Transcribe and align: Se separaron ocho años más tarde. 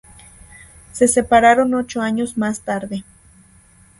Se 0.93 1.07
separaron 1.07 1.75
ocho 1.75 2.01
años 2.01 2.35
más 2.35 2.61
tarde. 2.61 3.03